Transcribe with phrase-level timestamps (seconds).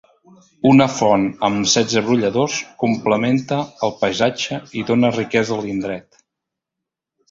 [0.69, 2.57] Una font, amb setze brolladors,
[2.87, 6.25] complementa el paisatge i dóna riquesa a l'indret.